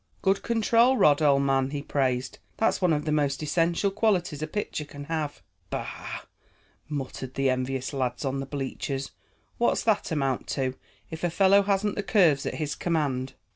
"Good 0.23 0.41
control, 0.41 0.97
Rod, 0.97 1.21
old 1.21 1.43
man," 1.43 1.69
he 1.69 1.83
praised. 1.83 2.39
"That's 2.57 2.81
one 2.81 2.91
of 2.91 3.05
the 3.05 3.11
most 3.11 3.43
essential 3.43 3.91
qualities 3.91 4.41
a 4.41 4.47
pitcher 4.47 4.83
can 4.83 5.03
have." 5.03 5.43
"Bah!" 5.69 6.21
muttered 6.89 7.35
the 7.35 7.51
envious 7.51 7.93
lad 7.93 8.25
on 8.25 8.39
the 8.39 8.47
bleachers. 8.47 9.11
"What's 9.59 9.83
that 9.83 10.09
amount 10.09 10.47
to, 10.57 10.73
if 11.11 11.23
a 11.23 11.29
fellow 11.29 11.61
hasn't 11.61 11.93
the 11.93 12.01
curves 12.01 12.47
at 12.47 12.55
his 12.55 12.73
command?" 12.73 13.33